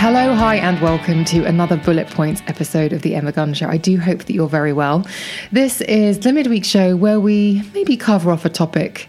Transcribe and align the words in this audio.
Hello, 0.00 0.32
hi, 0.32 0.54
and 0.54 0.80
welcome 0.80 1.24
to 1.24 1.44
another 1.44 1.76
Bullet 1.76 2.06
Points 2.06 2.40
episode 2.46 2.92
of 2.92 3.02
The 3.02 3.16
Emma 3.16 3.32
Guns 3.32 3.56
Show. 3.56 3.66
I 3.66 3.78
do 3.78 3.98
hope 3.98 4.20
that 4.20 4.32
you're 4.32 4.48
very 4.48 4.72
well. 4.72 5.04
This 5.50 5.80
is 5.80 6.20
the 6.20 6.32
midweek 6.32 6.64
show 6.64 6.94
where 6.94 7.18
we 7.18 7.68
maybe 7.74 7.96
cover 7.96 8.30
off 8.30 8.44
a 8.44 8.48
topic 8.48 9.08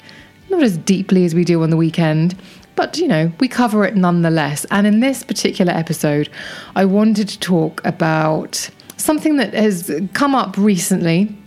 not 0.50 0.64
as 0.64 0.80
deeply 0.80 1.26
as 1.26 1.36
we 1.36 1.46
do 1.46 1.62
on 1.62 1.70
the 1.70 1.78
weekend, 1.78 2.36
but 2.76 2.98
you 2.98 3.08
know, 3.08 3.32
we 3.40 3.48
cover 3.48 3.86
it 3.86 3.96
nonetheless. 3.96 4.66
And 4.72 4.88
in 4.88 5.00
this 5.00 5.22
particular 5.22 5.72
episode, 5.72 6.28
I 6.76 6.86
wanted 6.86 7.30
to 7.30 7.40
talk 7.40 7.86
about 7.86 8.68
something 8.98 9.38
that 9.38 9.54
has 9.54 9.92
come 10.14 10.34
up 10.34 10.58
recently 10.58 11.38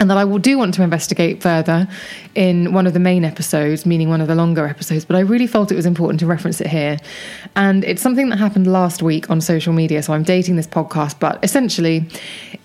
and 0.00 0.10
that 0.10 0.16
I 0.16 0.24
will 0.24 0.38
do 0.38 0.56
want 0.56 0.72
to 0.74 0.82
investigate 0.82 1.42
further 1.42 1.86
in 2.34 2.72
one 2.72 2.86
of 2.86 2.94
the 2.94 2.98
main 2.98 3.22
episodes, 3.22 3.84
meaning 3.84 4.08
one 4.08 4.22
of 4.22 4.28
the 4.28 4.34
longer 4.34 4.66
episodes, 4.66 5.04
but 5.04 5.14
I 5.14 5.20
really 5.20 5.46
felt 5.46 5.70
it 5.70 5.76
was 5.76 5.84
important 5.84 6.18
to 6.20 6.26
reference 6.26 6.60
it 6.60 6.68
here. 6.68 6.96
And 7.54 7.84
it's 7.84 8.00
something 8.00 8.30
that 8.30 8.38
happened 8.38 8.66
last 8.66 9.02
week 9.02 9.28
on 9.28 9.42
social 9.42 9.74
media, 9.74 10.02
so 10.02 10.14
I'm 10.14 10.22
dating 10.22 10.56
this 10.56 10.66
podcast, 10.66 11.20
but 11.20 11.38
essentially 11.44 12.08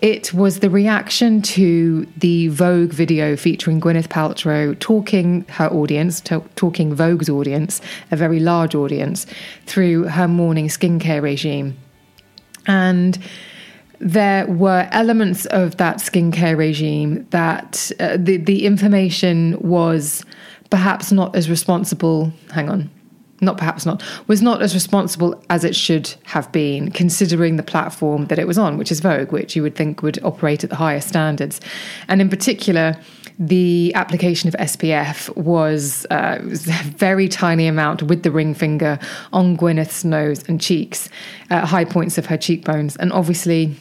it 0.02 0.33
was 0.33 0.59
the 0.59 0.69
reaction 0.69 1.41
to 1.41 2.08
the 2.17 2.47
Vogue 2.47 2.94
video 2.94 3.36
featuring 3.36 3.81
Gwyneth 3.81 4.08
Paltrow 4.08 4.80
talking 4.80 5.45
her 5.50 5.67
audience, 5.67 6.22
talking 6.22 6.95
Vogue's 6.95 7.30
audience, 7.30 7.81
a 8.11 8.16
very 8.16 8.39
large 8.39 8.75
audience, 8.75 9.25
through 9.66 10.06
her 10.06 10.28
morning 10.28 10.69
skincare 10.69 11.22
regime. 11.22 11.78
And 12.66 13.19
there 14.00 14.46
were 14.48 14.88
elements 14.92 15.46
of 15.48 15.78
that 15.78 15.98
skincare 15.98 16.58
regime 16.58 17.26
that 17.30 17.92
uh, 18.00 18.18
the 18.20 18.38
the 18.38 18.66
information 18.66 19.58
was 19.60 20.24
perhaps 20.70 21.12
not 21.12 21.36
as 21.36 21.50
responsible. 21.50 22.32
Hang 22.52 22.70
on. 22.70 22.90
Not 23.42 23.58
perhaps 23.58 23.86
not, 23.86 24.02
was 24.28 24.42
not 24.42 24.62
as 24.62 24.74
responsible 24.74 25.44
as 25.50 25.66
it 25.66 25.76
should 25.76 26.14
have 26.24 26.50
been, 26.54 26.90
considering 26.92 27.58
the 27.58 27.64
platform 27.64 28.28
that 28.28 28.40
it 28.40 28.48
was 28.48 28.58
on, 28.58 28.78
which 28.78 28.94
is 28.94 29.02
Vogue, 29.02 29.34
which 29.34 29.58
you 29.58 29.62
would 29.62 29.76
think 29.76 30.02
would 30.02 30.24
operate 30.24 30.64
at 30.64 30.70
the 30.70 30.78
highest 30.78 31.09
standards. 31.09 31.59
And 32.08 32.22
in 32.22 32.30
particular, 32.30 32.96
the 33.38 33.92
application 33.94 34.48
of 34.48 34.56
SPF 34.56 35.36
was, 35.36 36.06
uh, 36.09 36.40
was, 36.46 36.68
a 36.68 36.72
very 36.72 37.28
tiny 37.28 37.68
amount 37.68 38.04
with 38.04 38.24
the 38.24 38.32
ring 38.32 38.54
finger 38.54 38.98
on 39.34 39.58
Gwyneth's 39.58 40.06
nose 40.06 40.48
and 40.48 40.62
cheeks, 40.62 41.09
uh, 41.50 41.66
high 41.66 41.86
points 41.86 42.18
of 42.18 42.28
her 42.28 42.38
cheekbones. 42.38 42.96
And 42.96 43.12
obviously, 43.12 43.75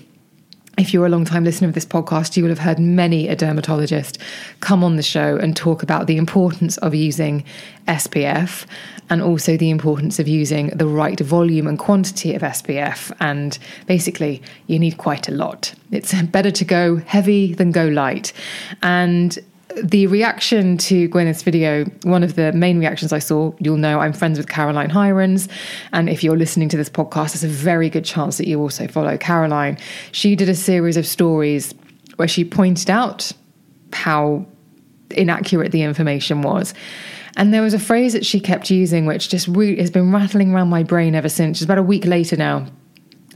if 0.76 0.92
you're 0.92 1.06
a 1.06 1.08
long 1.08 1.24
time 1.24 1.44
listener 1.44 1.68
of 1.68 1.74
this 1.74 1.86
podcast, 1.86 2.36
you 2.36 2.42
will 2.42 2.50
have 2.50 2.58
heard 2.58 2.78
many 2.78 3.28
a 3.28 3.36
dermatologist 3.36 4.18
come 4.60 4.82
on 4.82 4.96
the 4.96 5.02
show 5.02 5.36
and 5.36 5.56
talk 5.56 5.82
about 5.82 6.06
the 6.06 6.16
importance 6.16 6.76
of 6.78 6.94
using 6.94 7.44
SPF 7.86 8.66
and 9.10 9.22
also 9.22 9.56
the 9.56 9.70
importance 9.70 10.18
of 10.18 10.26
using 10.26 10.68
the 10.68 10.86
right 10.86 11.20
volume 11.20 11.66
and 11.66 11.78
quantity 11.78 12.34
of 12.34 12.42
SPF. 12.42 13.12
And 13.20 13.58
basically, 13.86 14.42
you 14.66 14.78
need 14.78 14.98
quite 14.98 15.28
a 15.28 15.32
lot. 15.32 15.74
It's 15.90 16.12
better 16.22 16.50
to 16.50 16.64
go 16.64 16.96
heavy 16.96 17.54
than 17.54 17.70
go 17.70 17.86
light. 17.86 18.32
And 18.82 19.38
the 19.82 20.06
reaction 20.06 20.78
to 20.78 21.08
Gwyneth's 21.08 21.42
video, 21.42 21.84
one 22.04 22.22
of 22.22 22.36
the 22.36 22.52
main 22.52 22.78
reactions 22.78 23.12
I 23.12 23.18
saw, 23.18 23.52
you'll 23.58 23.76
know 23.76 24.00
I'm 24.00 24.12
friends 24.12 24.38
with 24.38 24.48
Caroline 24.48 24.90
Hirons. 24.90 25.48
And 25.92 26.08
if 26.08 26.22
you're 26.22 26.36
listening 26.36 26.68
to 26.70 26.76
this 26.76 26.88
podcast, 26.88 27.32
there's 27.32 27.44
a 27.44 27.48
very 27.48 27.90
good 27.90 28.04
chance 28.04 28.38
that 28.38 28.46
you 28.46 28.60
also 28.60 28.86
follow 28.86 29.16
Caroline. 29.16 29.78
She 30.12 30.36
did 30.36 30.48
a 30.48 30.54
series 30.54 30.96
of 30.96 31.06
stories 31.06 31.74
where 32.16 32.28
she 32.28 32.44
pointed 32.44 32.90
out 32.90 33.32
how 33.92 34.46
inaccurate 35.10 35.72
the 35.72 35.82
information 35.82 36.42
was. 36.42 36.74
And 37.36 37.52
there 37.52 37.62
was 37.62 37.74
a 37.74 37.78
phrase 37.78 38.12
that 38.12 38.24
she 38.24 38.38
kept 38.38 38.70
using, 38.70 39.06
which 39.06 39.28
just 39.28 39.48
re- 39.48 39.76
has 39.78 39.90
been 39.90 40.12
rattling 40.12 40.52
around 40.54 40.68
my 40.68 40.84
brain 40.84 41.14
ever 41.14 41.28
since. 41.28 41.58
It's 41.58 41.64
about 41.64 41.78
a 41.78 41.82
week 41.82 42.04
later 42.04 42.36
now. 42.36 42.66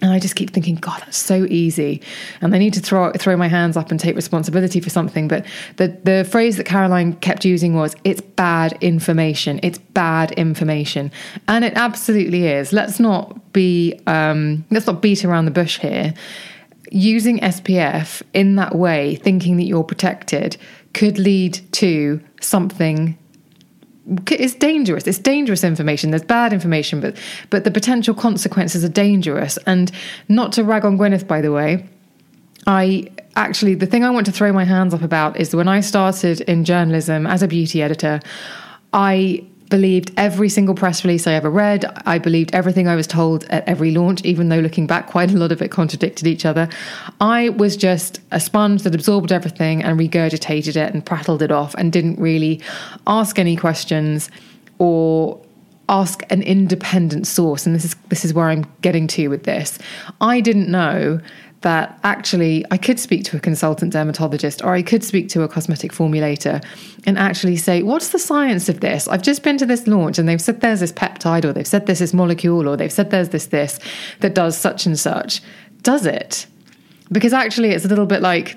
And 0.00 0.12
I 0.12 0.18
just 0.18 0.36
keep 0.36 0.50
thinking, 0.50 0.76
God, 0.76 1.00
that's 1.00 1.16
so 1.16 1.44
easy. 1.46 2.00
And 2.40 2.54
I 2.54 2.58
need 2.58 2.74
to 2.74 2.80
throw 2.80 3.12
throw 3.12 3.36
my 3.36 3.48
hands 3.48 3.76
up 3.76 3.90
and 3.90 3.98
take 3.98 4.16
responsibility 4.16 4.80
for 4.80 4.90
something. 4.90 5.28
But 5.28 5.44
the 5.76 5.88
the 6.04 6.26
phrase 6.30 6.56
that 6.56 6.66
Caroline 6.66 7.14
kept 7.14 7.44
using 7.44 7.74
was, 7.74 7.96
"It's 8.04 8.20
bad 8.20 8.78
information. 8.80 9.58
It's 9.62 9.78
bad 9.78 10.32
information," 10.32 11.10
and 11.48 11.64
it 11.64 11.74
absolutely 11.74 12.46
is. 12.46 12.72
Let's 12.72 13.00
not 13.00 13.52
be 13.52 14.00
um, 14.06 14.64
let's 14.70 14.86
not 14.86 15.02
beat 15.02 15.24
around 15.24 15.46
the 15.46 15.50
bush 15.50 15.78
here. 15.78 16.14
Using 16.90 17.38
SPF 17.40 18.22
in 18.32 18.56
that 18.56 18.74
way, 18.74 19.16
thinking 19.16 19.56
that 19.58 19.64
you're 19.64 19.84
protected, 19.84 20.56
could 20.94 21.18
lead 21.18 21.60
to 21.72 22.20
something 22.40 23.18
it's 24.30 24.54
dangerous. 24.54 25.06
It's 25.06 25.18
dangerous 25.18 25.64
information. 25.64 26.10
There's 26.10 26.22
bad 26.22 26.52
information, 26.52 27.00
but 27.00 27.16
but 27.50 27.64
the 27.64 27.70
potential 27.70 28.14
consequences 28.14 28.84
are 28.84 28.88
dangerous. 28.88 29.58
And 29.66 29.90
not 30.28 30.52
to 30.52 30.64
rag 30.64 30.84
on 30.84 30.98
Gwyneth, 30.98 31.26
by 31.26 31.40
the 31.40 31.52
way, 31.52 31.86
I 32.66 33.10
actually 33.36 33.74
the 33.74 33.86
thing 33.86 34.04
I 34.04 34.10
want 34.10 34.26
to 34.26 34.32
throw 34.32 34.52
my 34.52 34.64
hands 34.64 34.94
up 34.94 35.02
about 35.02 35.38
is 35.38 35.54
when 35.54 35.68
I 35.68 35.80
started 35.80 36.40
in 36.42 36.64
journalism 36.64 37.26
as 37.26 37.42
a 37.42 37.48
beauty 37.48 37.82
editor, 37.82 38.20
I 38.92 39.44
believed 39.68 40.12
every 40.16 40.48
single 40.48 40.74
press 40.74 41.04
release 41.04 41.26
I 41.26 41.32
ever 41.32 41.50
read. 41.50 41.84
I 42.06 42.18
believed 42.18 42.54
everything 42.54 42.88
I 42.88 42.96
was 42.96 43.06
told 43.06 43.44
at 43.44 43.66
every 43.68 43.90
launch, 43.90 44.24
even 44.24 44.48
though 44.48 44.58
looking 44.58 44.86
back, 44.86 45.06
quite 45.06 45.30
a 45.32 45.36
lot 45.36 45.52
of 45.52 45.62
it 45.62 45.70
contradicted 45.70 46.26
each 46.26 46.44
other. 46.44 46.68
I 47.20 47.50
was 47.50 47.76
just 47.76 48.20
a 48.30 48.40
sponge 48.40 48.82
that 48.82 48.94
absorbed 48.94 49.32
everything 49.32 49.82
and 49.82 49.98
regurgitated 49.98 50.76
it 50.76 50.94
and 50.94 51.04
prattled 51.04 51.42
it 51.42 51.50
off 51.50 51.74
and 51.74 51.92
didn't 51.92 52.18
really 52.18 52.60
ask 53.06 53.38
any 53.38 53.56
questions 53.56 54.30
or 54.78 55.40
ask 55.88 56.22
an 56.30 56.42
independent 56.42 57.26
source 57.26 57.64
and 57.64 57.74
this 57.74 57.82
is 57.82 57.96
this 58.10 58.22
is 58.22 58.34
where 58.34 58.50
I'm 58.50 58.66
getting 58.82 59.06
to 59.08 59.28
with 59.28 59.44
this. 59.44 59.78
I 60.20 60.40
didn't 60.40 60.68
know 60.68 61.20
that 61.62 61.98
actually 62.04 62.64
I 62.70 62.76
could 62.76 63.00
speak 63.00 63.24
to 63.24 63.36
a 63.36 63.40
consultant 63.40 63.92
dermatologist 63.92 64.62
or 64.62 64.74
I 64.74 64.82
could 64.82 65.02
speak 65.02 65.28
to 65.30 65.42
a 65.42 65.48
cosmetic 65.48 65.92
formulator 65.92 66.64
and 67.04 67.18
actually 67.18 67.56
say, 67.56 67.82
what's 67.82 68.10
the 68.10 68.18
science 68.18 68.68
of 68.68 68.80
this? 68.80 69.08
I've 69.08 69.22
just 69.22 69.42
been 69.42 69.58
to 69.58 69.66
this 69.66 69.86
launch 69.86 70.18
and 70.18 70.28
they've 70.28 70.40
said 70.40 70.60
there's 70.60 70.80
this 70.80 70.92
peptide 70.92 71.44
or 71.44 71.52
they've 71.52 71.66
said 71.66 71.86
there's 71.86 71.98
this 71.98 72.14
molecule 72.14 72.68
or 72.68 72.76
they've 72.76 72.92
said 72.92 73.10
there's 73.10 73.30
this 73.30 73.46
this 73.46 73.80
that 74.20 74.34
does 74.34 74.56
such 74.56 74.86
and 74.86 74.98
such. 74.98 75.40
Does 75.82 76.06
it? 76.06 76.46
Because 77.10 77.32
actually 77.32 77.70
it's 77.70 77.84
a 77.84 77.88
little 77.88 78.06
bit 78.06 78.22
like 78.22 78.56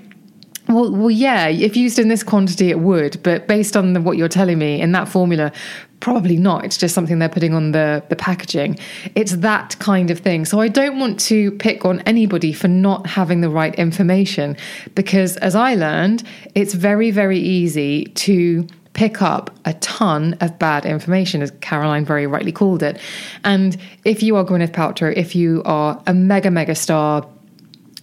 well, 0.67 0.91
well, 0.91 1.11
yeah. 1.11 1.47
If 1.47 1.75
used 1.75 1.99
in 1.99 2.07
this 2.07 2.23
quantity, 2.23 2.69
it 2.69 2.79
would. 2.79 3.21
But 3.23 3.47
based 3.47 3.75
on 3.75 3.93
the, 3.93 4.01
what 4.01 4.17
you're 4.17 4.27
telling 4.29 4.59
me 4.59 4.79
in 4.79 4.91
that 4.93 5.09
formula, 5.09 5.51
probably 5.99 6.37
not. 6.37 6.65
It's 6.65 6.77
just 6.77 6.95
something 6.95 7.19
they're 7.19 7.29
putting 7.29 7.53
on 7.53 7.71
the 7.71 8.03
the 8.09 8.15
packaging. 8.15 8.77
It's 9.15 9.37
that 9.37 9.77
kind 9.79 10.11
of 10.11 10.19
thing. 10.19 10.45
So 10.45 10.59
I 10.59 10.67
don't 10.67 10.99
want 10.99 11.19
to 11.21 11.51
pick 11.51 11.85
on 11.85 11.99
anybody 12.01 12.53
for 12.53 12.67
not 12.67 13.07
having 13.07 13.41
the 13.41 13.49
right 13.49 13.75
information, 13.75 14.57
because 14.95 15.37
as 15.37 15.55
I 15.55 15.75
learned, 15.75 16.23
it's 16.55 16.73
very 16.73 17.11
very 17.11 17.39
easy 17.39 18.05
to 18.05 18.67
pick 18.93 19.21
up 19.21 19.55
a 19.63 19.73
ton 19.75 20.35
of 20.41 20.59
bad 20.59 20.85
information, 20.85 21.41
as 21.41 21.51
Caroline 21.61 22.03
very 22.03 22.27
rightly 22.27 22.51
called 22.51 22.83
it. 22.83 22.99
And 23.43 23.77
if 24.03 24.21
you 24.21 24.35
are 24.35 24.43
Gwyneth 24.43 24.73
Paltrow, 24.73 25.13
if 25.15 25.33
you 25.35 25.61
are 25.65 26.01
a 26.07 26.13
mega 26.13 26.51
mega 26.51 26.75
star 26.75 27.25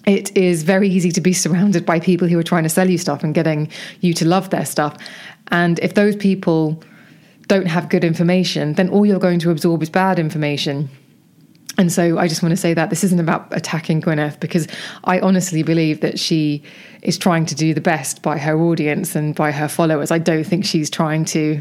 it 0.08 0.34
is 0.36 0.62
very 0.62 0.88
easy 0.88 1.12
to 1.12 1.20
be 1.20 1.32
surrounded 1.32 1.84
by 1.84 2.00
people 2.00 2.26
who 2.26 2.38
are 2.38 2.42
trying 2.42 2.62
to 2.62 2.68
sell 2.68 2.88
you 2.88 2.98
stuff 2.98 3.22
and 3.22 3.34
getting 3.34 3.70
you 4.00 4.14
to 4.14 4.24
love 4.24 4.50
their 4.50 4.64
stuff. 4.64 4.96
And 5.48 5.78
if 5.80 5.94
those 5.94 6.16
people 6.16 6.82
don't 7.46 7.66
have 7.66 7.88
good 7.88 8.04
information, 8.04 8.74
then 8.74 8.88
all 8.88 9.04
you're 9.04 9.18
going 9.18 9.38
to 9.40 9.50
absorb 9.50 9.82
is 9.82 9.90
bad 9.90 10.18
information. 10.18 10.88
And 11.76 11.92
so 11.92 12.18
I 12.18 12.26
just 12.26 12.42
want 12.42 12.52
to 12.52 12.56
say 12.56 12.74
that 12.74 12.90
this 12.90 13.04
isn't 13.04 13.20
about 13.20 13.46
attacking 13.52 14.02
Gwyneth 14.02 14.40
because 14.40 14.66
I 15.04 15.20
honestly 15.20 15.62
believe 15.62 16.00
that 16.00 16.18
she 16.18 16.62
is 17.02 17.16
trying 17.16 17.46
to 17.46 17.54
do 17.54 17.72
the 17.72 17.80
best 17.80 18.22
by 18.22 18.36
her 18.38 18.58
audience 18.60 19.14
and 19.14 19.34
by 19.34 19.52
her 19.52 19.68
followers. 19.68 20.10
I 20.10 20.18
don't 20.18 20.44
think 20.44 20.64
she's 20.64 20.90
trying 20.90 21.24
to. 21.26 21.60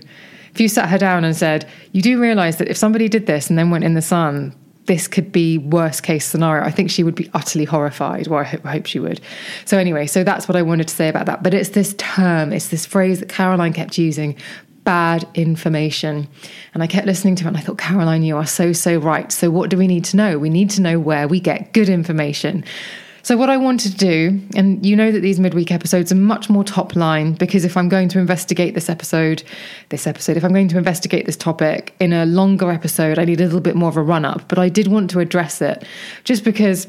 If 0.54 0.62
you 0.62 0.70
sat 0.70 0.90
her 0.90 0.98
down 0.98 1.24
and 1.24 1.36
said, 1.36 1.70
You 1.92 2.02
do 2.02 2.20
realize 2.20 2.58
that 2.58 2.68
if 2.68 2.78
somebody 2.78 3.08
did 3.10 3.28
this 3.28 3.50
and 3.50 3.60
then 3.60 3.70
went 3.70 3.84
in 3.84 3.94
the 3.94 4.02
sun, 4.02 4.56
this 4.88 5.08
could 5.08 5.32
be 5.32 5.58
worst 5.58 6.04
case 6.04 6.26
scenario. 6.26 6.64
I 6.64 6.72
think 6.72 6.90
she 6.90 7.04
would 7.04 7.16
be 7.16 7.30
utterly 7.34 7.66
horrified. 7.66 8.28
Well, 8.28 8.40
I 8.40 8.44
hope, 8.44 8.66
I 8.66 8.72
hope, 8.72 8.86
she 8.88 9.00
would. 9.00 9.22
So 9.66 9.78
anyway, 9.78 10.08
so 10.08 10.24
that's 10.24 10.48
what 10.48 10.56
I 10.56 10.62
wanted 10.62 10.88
to 10.88 10.96
say 10.96 11.08
about 11.08 11.28
that. 11.28 11.44
But 11.44 11.54
it's 11.54 11.70
this 11.70 11.94
term, 11.98 12.52
it's 12.52 12.70
this 12.70 12.86
phrase 12.86 13.20
that 13.20 13.30
Caroline 13.30 13.74
kept 13.74 13.98
using, 13.98 14.36
bad 14.84 15.28
information. 15.36 16.28
And 16.74 16.82
I 16.82 16.88
kept 16.88 17.06
listening 17.06 17.36
to 17.36 17.44
it 17.44 17.50
and 17.50 17.58
I 17.58 17.60
thought, 17.60 17.78
Caroline, 17.78 18.24
you 18.24 18.38
are 18.38 18.46
so, 18.46 18.72
so 18.72 18.98
right. 18.98 19.32
So 19.32 19.52
what 19.52 19.70
do 19.70 19.78
we 19.78 19.86
need 19.86 20.06
to 20.06 20.18
know? 20.18 20.40
We 20.40 20.50
need 20.50 20.70
to 20.72 20.82
know 20.82 21.00
where 21.00 21.28
we 21.28 21.42
get 21.42 21.74
good 21.74 21.90
information. 21.90 22.64
So, 23.28 23.36
what 23.36 23.50
I 23.50 23.58
wanted 23.58 23.92
to 23.92 23.98
do, 23.98 24.42
and 24.56 24.86
you 24.86 24.96
know 24.96 25.12
that 25.12 25.20
these 25.20 25.38
midweek 25.38 25.70
episodes 25.70 26.14
are 26.14 26.16
much 26.16 26.50
more 26.50 26.64
top 26.64 26.96
line 26.96 27.34
because 27.34 27.66
if 27.66 27.76
I'm 27.76 27.90
going 27.90 28.08
to 28.08 28.20
investigate 28.20 28.74
this 28.74 28.90
episode, 28.90 29.44
this 29.90 30.08
episode, 30.08 30.38
if 30.38 30.46
I'm 30.46 30.54
going 30.54 30.70
to 30.70 30.78
investigate 30.78 31.26
this 31.26 31.36
topic 31.36 31.94
in 32.00 32.14
a 32.14 32.26
longer 32.26 32.72
episode, 32.72 33.20
I 33.20 33.26
need 33.26 33.42
a 33.42 33.44
little 33.44 33.60
bit 33.60 33.76
more 33.76 33.90
of 33.90 33.98
a 33.98 34.02
run 34.02 34.24
up. 34.24 34.48
But 34.48 34.60
I 34.60 34.70
did 34.70 34.88
want 34.88 35.10
to 35.10 35.20
address 35.20 35.62
it 35.62 35.84
just 36.24 36.46
because, 36.46 36.88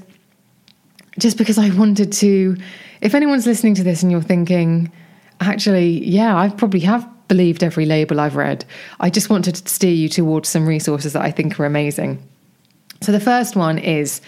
just 1.19 1.39
because 1.39 1.59
I 1.59 1.71
wanted 1.71 2.13
to. 2.13 2.57
If 3.01 3.17
anyone's 3.17 3.45
listening 3.45 3.75
to 3.75 3.83
this 3.83 4.05
and 4.05 4.13
you're 4.13 4.23
thinking, 4.23 4.93
actually, 5.41 6.07
yeah, 6.07 6.37
I 6.37 6.51
probably 6.51 6.81
have 6.81 7.05
believed 7.27 7.65
every 7.65 7.85
label 7.85 8.21
I've 8.21 8.37
read, 8.37 8.65
I 9.01 9.11
just 9.11 9.29
wanted 9.29 9.57
to 9.57 9.69
steer 9.69 9.93
you 9.93 10.09
towards 10.09 10.49
some 10.49 10.69
resources 10.69 11.15
that 11.15 11.23
I 11.23 11.33
think 11.33 11.59
are 11.59 11.67
amazing. 11.67 12.23
So, 13.01 13.11
the 13.11 13.19
first 13.19 13.57
one 13.57 13.79
is 13.79 14.21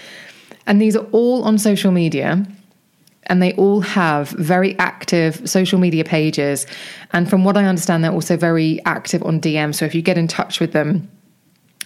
and 0.70 0.80
these 0.80 0.94
are 0.94 1.04
all 1.10 1.42
on 1.42 1.58
social 1.58 1.90
media 1.90 2.46
and 3.24 3.42
they 3.42 3.52
all 3.54 3.80
have 3.80 4.28
very 4.28 4.78
active 4.78 5.48
social 5.48 5.80
media 5.80 6.04
pages. 6.04 6.64
And 7.12 7.28
from 7.28 7.42
what 7.42 7.56
I 7.56 7.64
understand, 7.64 8.04
they're 8.04 8.12
also 8.12 8.36
very 8.36 8.80
active 8.84 9.20
on 9.24 9.40
DM. 9.40 9.74
So 9.74 9.84
if 9.84 9.96
you 9.96 10.00
get 10.00 10.16
in 10.16 10.28
touch 10.28 10.60
with 10.60 10.70
them, 10.70 11.10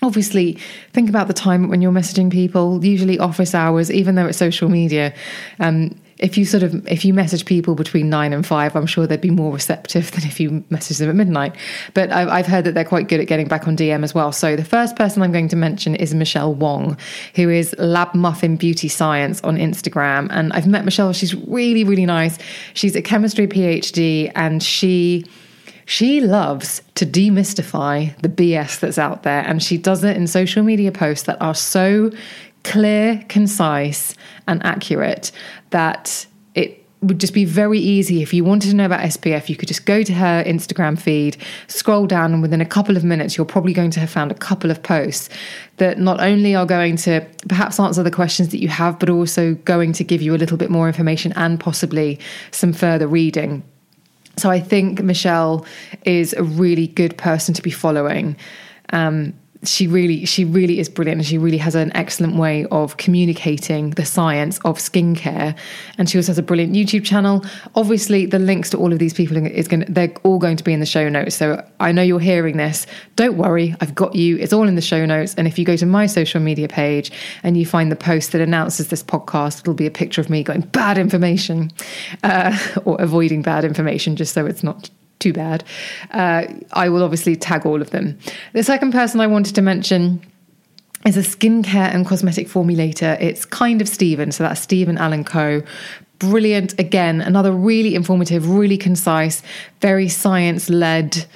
obviously 0.02 0.58
think 0.92 1.08
about 1.08 1.28
the 1.28 1.32
time 1.32 1.70
when 1.70 1.81
you're 1.81 1.92
messaging 1.92 2.31
people, 2.31 2.84
usually 2.84 3.19
office 3.19 3.54
hours, 3.54 3.90
even 3.90 4.16
though 4.16 4.26
it's 4.26 4.36
social 4.36 4.69
media. 4.69 5.14
Um, 5.60 5.98
if 6.19 6.38
you 6.38 6.44
sort 6.44 6.62
of 6.62 6.87
if 6.87 7.05
you 7.05 7.12
message 7.12 7.44
people 7.44 7.75
between 7.75 8.08
nine 8.08 8.32
and 8.32 8.46
five, 8.46 8.76
I'm 8.76 8.87
sure 8.87 9.06
they'd 9.06 9.20
be 9.20 9.31
more 9.31 9.52
receptive 9.52 10.11
than 10.12 10.25
if 10.25 10.40
you 10.40 10.64
message 10.70 10.99
them 10.99 11.11
at 11.11 11.16
midnight. 11.16 11.56
But 11.94 12.12
I've, 12.12 12.28
I've 12.28 12.46
heard 12.46 12.64
that 12.64 12.75
they're 12.75 12.84
quite 12.84 13.08
good 13.08 13.20
at 13.20 13.26
getting 13.26 13.49
back 13.49 13.66
on 13.66 13.76
DM 13.76 14.05
as 14.05 14.14
well. 14.14 14.32
So 14.32 14.56
the 14.56 14.64
first 14.64 14.96
person 14.96 15.22
I'm 15.22 15.32
going 15.32 15.49
to 15.49 15.56
mention 15.56 15.94
is 15.94 16.14
Michelle 16.14 16.55
Wong, 16.55 16.96
who 17.34 17.50
is 17.50 17.75
Lab 17.78 18.14
Muffin 18.14 18.56
Beauty 18.56 18.88
Science 18.88 19.40
on 19.43 19.56
Instagram, 19.56 20.28
and 20.31 20.52
I've 20.52 20.66
met 20.66 20.84
Michelle. 20.84 21.12
She's 21.12 21.34
really 21.34 21.84
really 21.84 22.06
nice. 22.06 22.38
She's 22.75 22.96
a 22.96 23.02
chemistry 23.02 23.46
PhD, 23.46 24.31
and 24.34 24.62
she 24.62 25.25
she 25.87 26.20
loves 26.20 26.81
to 26.94 27.05
demystify 27.05 28.17
the 28.22 28.28
BS 28.28 28.81
that's 28.81 28.99
out 28.99 29.22
there, 29.22 29.43
and 29.43 29.62
she 29.62 29.76
does 29.76 30.05
it 30.05 30.17
in 30.17 30.26
social 30.26 30.62
media 30.62 30.93
posts 30.93 31.26
that 31.26 31.40
are 31.43 31.55
so 31.55 32.10
clear, 32.64 33.25
concise, 33.28 34.14
and 34.49 34.64
accurate 34.64 35.31
that 35.70 36.26
it 36.55 36.84
would 37.02 37.20
just 37.20 37.34
be 37.34 37.44
very 37.44 37.78
easy 37.78 38.22
if 38.22 38.32
you 38.32 38.44
wanted 38.44 38.70
to 38.70 38.75
know 38.75 38.87
about 38.87 39.00
SPF. 39.00 39.49
You 39.49 39.56
could 39.56 39.69
just 39.69 39.84
go 39.84 40.02
to 40.02 40.12
her 40.14 40.43
Instagram 40.44 40.99
feed, 40.99 41.37
scroll 41.69 42.06
down, 42.06 42.32
and 42.32 42.43
within 42.43 42.61
a 42.61 42.66
couple 42.66 42.96
of 42.96 43.05
minutes, 43.05 43.37
you're 43.37 43.44
probably 43.44 43.72
going 43.72 43.90
to 43.93 44.00
have 44.00 44.11
found 44.11 44.32
a 44.32 44.34
couple 44.34 44.70
of 44.70 44.82
posts 44.82 45.28
that 45.76 45.99
not 45.99 46.20
only 46.20 46.55
are 46.55 46.66
going 46.66 46.96
to 46.96 47.25
perhaps 47.49 47.78
answer 47.78 48.02
the 48.02 48.11
questions 48.11 48.49
that 48.49 48.61
you 48.61 48.69
have, 48.69 48.99
but 48.99 49.10
also 49.10 49.55
going 49.64 49.93
to 49.93 50.05
give 50.05 50.22
you 50.22 50.34
a 50.34 50.38
little 50.38 50.56
bit 50.56 50.70
more 50.70 50.87
information 50.87 51.32
and 51.37 51.60
possibly 51.60 52.19
some 52.50 52.72
further 52.72 53.06
reading. 53.06 53.62
So 54.37 54.50
I 54.50 54.60
think 54.60 55.02
Michelle 55.02 55.64
is 56.05 56.32
a 56.32 56.43
really 56.43 56.88
good 56.88 57.17
person 57.17 57.55
to 57.55 57.62
be 57.62 57.70
following. 57.70 58.37
Um, 58.93 59.34
she 59.64 59.87
really 59.87 60.25
she 60.25 60.44
really 60.44 60.78
is 60.78 60.88
brilliant 60.88 61.20
and 61.20 61.26
she 61.26 61.38
really 61.38 61.58
has 61.58 61.75
an 61.75 61.94
excellent 61.94 62.37
way 62.37 62.64
of 62.66 62.96
communicating 62.96 63.90
the 63.90 64.05
science 64.05 64.58
of 64.64 64.78
skincare. 64.78 65.56
And 65.99 66.08
she 66.08 66.19
also 66.19 66.31
has 66.31 66.38
a 66.38 66.43
brilliant 66.43 66.75
youtube 66.75 67.05
channel. 67.05 67.44
Obviously 67.75 68.26
the 68.26 68.38
links 68.38 68.70
to 68.70 68.78
all 68.78 68.93
of 68.93 68.99
these 68.99 69.14
people 69.14 69.37
is 69.37 69.69
going 69.69 69.84
they're 69.88 70.12
all 70.22 70.38
going 70.38 70.56
to 70.56 70.64
be 70.64 70.72
in 70.72 70.81
the 70.81 70.87
show 70.87 71.08
notes. 71.08 71.37
So 71.37 71.64
i 71.81 71.93
know 71.93 72.02
you're 72.02 72.20
hearing 72.20 72.56
this. 72.56 72.87
Don't 73.16 73.37
worry 73.37 73.75
i've 73.81 73.94
got 73.94 74.14
you. 74.14 74.37
It's 74.38 74.52
all 74.52 74.69
in 74.69 74.75
the 74.75 74.82
show 74.82 75.05
notes. 75.06 75.34
And 75.34 75.46
if 75.46 75.58
you 75.58 75.64
go 75.64 75.76
to 75.76 75.87
my 75.87 76.06
social 76.06 76.40
media 76.40 76.69
page 76.69 77.10
and 77.43 77.56
you 77.56 77.67
find 77.67 77.90
the 77.90 77.96
post 77.96 78.32
that 78.32 78.40
announces 78.40 78.88
this 78.88 79.02
podcast 79.02 79.60
it'll 79.60 79.75
be 79.75 79.87
a 79.87 79.90
picture 79.90 80.20
of 80.20 80.31
me 80.31 80.43
going 80.43 80.60
bad 80.60 80.99
information 80.99 81.70
uh, 82.22 82.56
or 82.84 83.00
avoiding 83.00 83.43
bad 83.43 83.64
information 83.64 84.17
just 84.17 84.34
so 84.34 84.46
it's 84.46 84.62
not 84.62 84.90
too 85.24 85.32
bad. 85.32 85.64
Uh, 86.10 86.44
I 86.72 86.88
will 86.88 87.02
obviously 87.02 87.34
tag 87.34 87.66
all 87.66 87.80
of 87.80 87.90
them. 87.90 88.18
The 88.52 88.62
second 88.62 88.92
person 88.92 89.20
I 89.20 89.26
wanted 89.26 89.54
to 89.54 89.62
mention 89.62 90.20
is 91.06 91.16
a 91.16 91.20
skincare 91.20 91.92
and 91.94 92.06
cosmetic 92.06 92.46
formulator. 92.46 93.20
It's 93.20 93.44
kind 93.44 93.80
of 93.80 93.88
Stephen, 93.88 94.32
so 94.32 94.44
that's 94.44 94.60
Stephen 94.60 94.98
Alain 94.98 95.24
Ko. 95.24 95.62
Brilliant. 96.18 96.78
Again, 96.78 97.20
another 97.20 97.52
really 97.52 97.94
informative, 97.94 98.48
really 98.48 98.78
concise, 98.78 99.42
very 99.80 100.08
science 100.08 100.70
led 100.70 101.26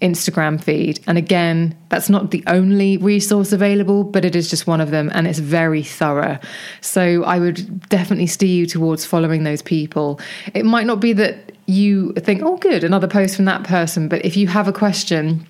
Instagram 0.00 0.62
feed. 0.62 1.00
And 1.06 1.18
again, 1.18 1.76
that's 1.88 2.08
not 2.08 2.30
the 2.30 2.44
only 2.46 2.96
resource 2.98 3.52
available, 3.52 4.04
but 4.04 4.24
it 4.24 4.36
is 4.36 4.48
just 4.48 4.66
one 4.66 4.80
of 4.80 4.90
them 4.90 5.10
and 5.12 5.26
it's 5.26 5.40
very 5.40 5.82
thorough. 5.82 6.38
So 6.80 7.24
I 7.24 7.38
would 7.38 7.88
definitely 7.88 8.28
steer 8.28 8.48
you 8.48 8.66
towards 8.66 9.04
following 9.04 9.44
those 9.44 9.62
people. 9.62 10.20
It 10.54 10.64
might 10.64 10.86
not 10.86 11.00
be 11.00 11.12
that 11.14 11.52
you 11.66 12.12
think, 12.14 12.42
oh, 12.42 12.56
good, 12.56 12.84
another 12.84 13.08
post 13.08 13.36
from 13.36 13.44
that 13.46 13.64
person, 13.64 14.08
but 14.08 14.24
if 14.24 14.36
you 14.36 14.46
have 14.46 14.68
a 14.68 14.72
question, 14.72 15.46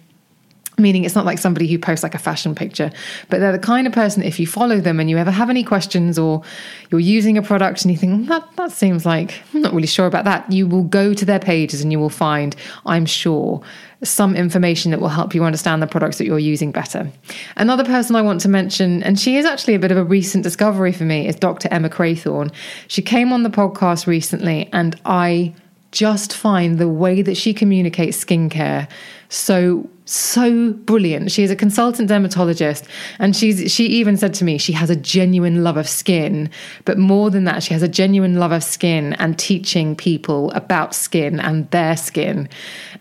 meaning 0.78 1.04
it's 1.04 1.14
not 1.14 1.24
like 1.24 1.38
somebody 1.38 1.66
who 1.66 1.78
posts 1.78 2.02
like 2.02 2.14
a 2.14 2.18
fashion 2.18 2.54
picture 2.54 2.90
but 3.28 3.40
they're 3.40 3.52
the 3.52 3.58
kind 3.58 3.86
of 3.86 3.92
person 3.92 4.22
if 4.22 4.38
you 4.38 4.46
follow 4.46 4.80
them 4.80 5.00
and 5.00 5.10
you 5.10 5.18
ever 5.18 5.30
have 5.30 5.50
any 5.50 5.64
questions 5.64 6.18
or 6.18 6.42
you're 6.90 7.00
using 7.00 7.36
a 7.36 7.42
product 7.42 7.82
and 7.82 7.90
you 7.90 7.98
think 7.98 8.12
hmm, 8.12 8.28
that 8.28 8.48
that 8.56 8.70
seems 8.70 9.04
like 9.04 9.42
I'm 9.52 9.62
not 9.62 9.72
really 9.72 9.88
sure 9.88 10.06
about 10.06 10.24
that 10.24 10.50
you 10.52 10.66
will 10.66 10.84
go 10.84 11.14
to 11.14 11.24
their 11.24 11.40
pages 11.40 11.80
and 11.80 11.90
you 11.90 11.98
will 11.98 12.10
find 12.10 12.54
I'm 12.86 13.06
sure 13.06 13.62
some 14.02 14.36
information 14.36 14.90
that 14.92 15.00
will 15.00 15.08
help 15.08 15.34
you 15.34 15.44
understand 15.44 15.82
the 15.82 15.86
products 15.86 16.18
that 16.18 16.24
you're 16.24 16.38
using 16.38 16.70
better. 16.70 17.10
Another 17.56 17.84
person 17.84 18.14
I 18.14 18.22
want 18.22 18.40
to 18.42 18.48
mention, 18.48 19.02
and 19.02 19.18
she 19.18 19.36
is 19.36 19.44
actually 19.44 19.74
a 19.74 19.78
bit 19.78 19.90
of 19.90 19.96
a 19.96 20.04
recent 20.04 20.44
discovery 20.44 20.92
for 20.92 21.04
me, 21.04 21.26
is 21.26 21.36
Dr. 21.36 21.68
Emma 21.70 21.88
Craythorne. 21.88 22.52
She 22.86 23.02
came 23.02 23.32
on 23.32 23.42
the 23.42 23.50
podcast 23.50 24.06
recently, 24.06 24.68
and 24.72 25.00
I 25.04 25.54
just 25.90 26.34
find 26.34 26.78
the 26.78 26.88
way 26.88 27.22
that 27.22 27.36
she 27.36 27.54
communicates 27.54 28.22
skincare 28.24 28.88
so 29.28 29.88
so 30.12 30.72
brilliant. 30.72 31.30
She 31.30 31.42
is 31.42 31.50
a 31.50 31.56
consultant 31.56 32.08
dermatologist 32.08 32.86
and 33.18 33.36
she's 33.36 33.70
she 33.70 33.86
even 33.86 34.16
said 34.16 34.34
to 34.34 34.44
me 34.44 34.58
she 34.58 34.72
has 34.72 34.90
a 34.90 34.96
genuine 34.96 35.62
love 35.62 35.76
of 35.76 35.88
skin, 35.88 36.50
but 36.84 36.98
more 36.98 37.30
than 37.30 37.44
that 37.44 37.62
she 37.62 37.72
has 37.74 37.82
a 37.82 37.88
genuine 37.88 38.36
love 38.36 38.52
of 38.52 38.64
skin 38.64 39.14
and 39.14 39.38
teaching 39.38 39.94
people 39.94 40.50
about 40.52 40.94
skin 40.94 41.40
and 41.40 41.70
their 41.70 41.96
skin. 41.96 42.48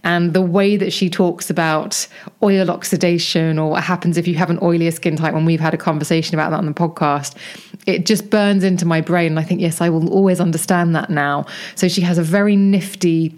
And 0.03 0.33
the 0.33 0.41
way 0.41 0.77
that 0.77 0.91
she 0.91 1.09
talks 1.09 1.49
about 1.49 2.07
oil 2.43 2.69
oxidation 2.69 3.57
or 3.59 3.71
what 3.71 3.83
happens 3.83 4.17
if 4.17 4.27
you 4.27 4.35
have 4.35 4.49
an 4.49 4.57
oilier 4.59 4.93
skin 4.93 5.15
type 5.15 5.33
when 5.33 5.45
we've 5.45 5.59
had 5.59 5.73
a 5.73 5.77
conversation 5.77 6.35
about 6.35 6.51
that 6.51 6.57
on 6.57 6.65
the 6.65 6.73
podcast, 6.73 7.35
it 7.85 8.05
just 8.05 8.29
burns 8.29 8.63
into 8.63 8.85
my 8.85 9.01
brain 9.01 9.31
and 9.31 9.39
I 9.39 9.43
think 9.43 9.61
yes, 9.61 9.81
I 9.81 9.89
will 9.89 10.09
always 10.09 10.39
understand 10.39 10.95
that 10.95 11.09
now. 11.09 11.45
So 11.75 11.87
she 11.87 12.01
has 12.01 12.17
a 12.17 12.23
very 12.23 12.55
nifty 12.55 13.35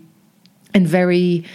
and 0.73 0.88
very 0.88 1.45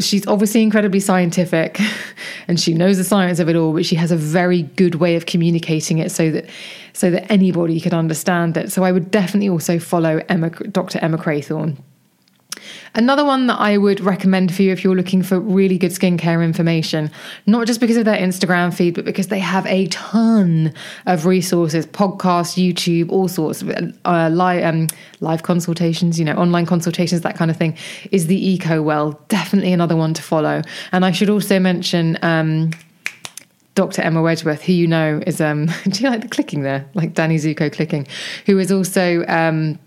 she's 0.00 0.26
obviously 0.26 0.62
incredibly 0.62 1.00
scientific 1.00 1.80
and 2.48 2.60
she 2.60 2.74
knows 2.74 2.96
the 2.96 3.04
science 3.04 3.38
of 3.38 3.48
it 3.48 3.56
all 3.56 3.72
but 3.72 3.86
she 3.86 3.96
has 3.96 4.10
a 4.10 4.16
very 4.16 4.62
good 4.62 4.96
way 4.96 5.16
of 5.16 5.26
communicating 5.26 5.98
it 5.98 6.10
so 6.10 6.30
that 6.30 6.46
so 6.92 7.10
that 7.10 7.30
anybody 7.30 7.80
could 7.80 7.94
understand 7.94 8.56
it. 8.56 8.70
So 8.70 8.84
i 8.84 8.92
would 8.92 9.10
definitely 9.10 9.48
also 9.48 9.78
follow 9.78 10.20
emma 10.28 10.50
dr 10.50 10.98
emma 10.98 11.18
craythorne 11.18 11.76
Another 12.94 13.24
one 13.24 13.46
that 13.48 13.58
I 13.60 13.76
would 13.76 14.00
recommend 14.00 14.54
for 14.54 14.62
you 14.62 14.72
if 14.72 14.84
you're 14.84 14.94
looking 14.94 15.22
for 15.22 15.40
really 15.40 15.78
good 15.78 15.90
skincare 15.90 16.44
information, 16.44 17.10
not 17.46 17.66
just 17.66 17.80
because 17.80 17.96
of 17.96 18.04
their 18.04 18.16
Instagram 18.16 18.72
feed, 18.72 18.94
but 18.94 19.04
because 19.04 19.28
they 19.28 19.38
have 19.38 19.66
a 19.66 19.86
ton 19.88 20.72
of 21.06 21.26
resources, 21.26 21.86
podcasts, 21.86 22.56
YouTube, 22.56 23.10
all 23.10 23.28
sorts 23.28 23.62
of 23.62 23.70
uh, 24.04 24.30
live, 24.32 24.64
um, 24.64 24.86
live 25.20 25.42
consultations, 25.42 26.18
you 26.18 26.24
know, 26.24 26.34
online 26.34 26.66
consultations, 26.66 27.22
that 27.22 27.36
kind 27.36 27.50
of 27.50 27.56
thing, 27.56 27.76
is 28.12 28.26
the 28.26 28.50
Eco 28.50 28.82
Well. 28.82 29.20
Definitely 29.28 29.72
another 29.72 29.96
one 29.96 30.14
to 30.14 30.22
follow. 30.22 30.62
And 30.92 31.04
I 31.04 31.10
should 31.10 31.30
also 31.30 31.58
mention, 31.58 32.18
um, 32.22 32.70
Dr. 33.74 34.02
Emma 34.02 34.22
Wedgeworth, 34.22 34.60
who 34.60 34.72
you 34.72 34.86
know 34.86 35.20
is, 35.26 35.40
um, 35.40 35.66
do 35.88 36.04
you 36.04 36.10
like 36.10 36.20
the 36.20 36.28
clicking 36.28 36.62
there? 36.62 36.86
Like 36.94 37.14
Danny 37.14 37.36
Zuko 37.36 37.72
clicking, 37.72 38.06
who 38.46 38.58
is 38.58 38.70
also 38.70 39.24
um, 39.26 39.78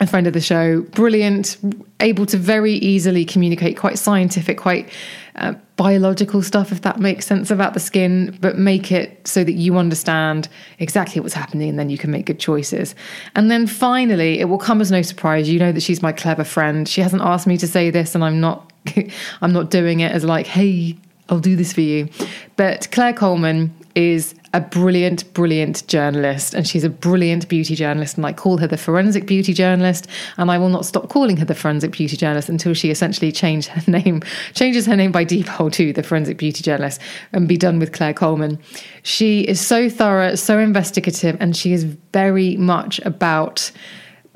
a 0.00 0.06
friend 0.06 0.26
of 0.26 0.32
the 0.32 0.40
show, 0.40 0.82
brilliant, 0.82 1.56
able 2.00 2.24
to 2.26 2.36
very 2.36 2.74
easily 2.74 3.24
communicate 3.24 3.76
quite 3.76 3.98
scientific, 3.98 4.56
quite 4.56 4.88
uh, 5.36 5.54
biological 5.76 6.42
stuff, 6.42 6.70
if 6.70 6.82
that 6.82 7.00
makes 7.00 7.26
sense, 7.26 7.50
about 7.50 7.74
the 7.74 7.80
skin, 7.80 8.36
but 8.40 8.58
make 8.58 8.92
it 8.92 9.26
so 9.26 9.42
that 9.42 9.52
you 9.52 9.76
understand 9.76 10.48
exactly 10.78 11.20
what's 11.20 11.34
happening 11.34 11.68
and 11.68 11.78
then 11.78 11.90
you 11.90 11.98
can 11.98 12.10
make 12.10 12.26
good 12.26 12.38
choices. 12.38 12.94
And 13.34 13.50
then 13.50 13.66
finally, 13.66 14.38
it 14.40 14.44
will 14.44 14.58
come 14.58 14.80
as 14.80 14.90
no 14.90 15.02
surprise. 15.02 15.48
You 15.48 15.58
know 15.58 15.72
that 15.72 15.82
she's 15.82 16.02
my 16.02 16.12
clever 16.12 16.44
friend. 16.44 16.88
She 16.88 17.00
hasn't 17.00 17.22
asked 17.22 17.46
me 17.46 17.56
to 17.58 17.66
say 17.66 17.90
this, 17.90 18.14
and 18.14 18.24
I'm 18.24 18.40
not. 18.40 18.72
I'm 19.42 19.52
not 19.52 19.70
doing 19.70 20.00
it 20.00 20.12
as 20.12 20.24
like, 20.24 20.46
hey, 20.46 20.96
I'll 21.28 21.40
do 21.40 21.56
this 21.56 21.72
for 21.72 21.82
you. 21.82 22.08
But 22.56 22.90
Claire 22.90 23.12
Coleman 23.12 23.74
is 23.94 24.34
a 24.54 24.60
brilliant, 24.60 25.32
brilliant 25.34 25.86
journalist, 25.88 26.54
and 26.54 26.66
she's 26.66 26.84
a 26.84 26.90
brilliant 26.90 27.48
beauty 27.48 27.74
journalist. 27.74 28.16
And 28.16 28.24
I 28.24 28.32
call 28.32 28.58
her 28.58 28.66
the 28.66 28.76
forensic 28.76 29.26
beauty 29.26 29.52
journalist, 29.52 30.06
and 30.36 30.50
I 30.50 30.58
will 30.58 30.68
not 30.68 30.86
stop 30.86 31.08
calling 31.08 31.36
her 31.36 31.44
the 31.44 31.54
forensic 31.54 31.92
beauty 31.92 32.16
journalist 32.16 32.48
until 32.48 32.74
she 32.74 32.90
essentially 32.90 33.30
change 33.30 33.66
her 33.66 33.90
name, 33.90 34.22
changes 34.54 34.86
her 34.86 34.96
name 34.96 35.12
by 35.12 35.24
default 35.24 35.74
to 35.74 35.92
the 35.92 36.02
forensic 36.02 36.38
beauty 36.38 36.62
journalist, 36.62 37.00
and 37.32 37.48
be 37.48 37.56
done 37.56 37.78
with 37.78 37.92
Claire 37.92 38.14
Coleman. 38.14 38.58
She 39.02 39.42
is 39.42 39.60
so 39.60 39.88
thorough, 39.88 40.34
so 40.34 40.58
investigative, 40.58 41.36
and 41.40 41.56
she 41.56 41.72
is 41.72 41.84
very 41.84 42.56
much 42.56 43.00
about 43.00 43.70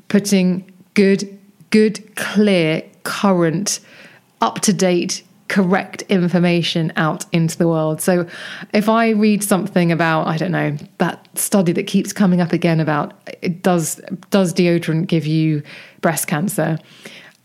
putting 0.09 0.71
good, 0.95 1.39
good, 1.71 2.15
clear, 2.17 2.83
current, 3.05 3.81
up 4.41 4.61
to 4.61 4.73
date 4.73 5.23
correct 5.53 6.01
information 6.09 6.91
out 6.97 7.27
into 7.31 7.59
the 7.59 7.69
world. 7.69 8.01
So 8.01 8.27
if 8.73 8.89
I 8.89 9.11
read 9.11 9.45
something 9.45 9.93
about, 9.93 10.27
I 10.27 10.39
don't 10.39 10.51
know, 10.51 10.79
that 10.97 11.29
study 11.39 11.73
that 11.73 11.87
keeps 11.87 12.11
coming 12.11 12.41
up 12.41 12.55
again 12.55 12.81
about 12.81 13.13
does 13.61 14.01
does 14.31 14.55
deodorant 14.55 15.09
give 15.09 15.27
you 15.27 15.63
breast 16.01 16.27
cancer? 16.27 16.79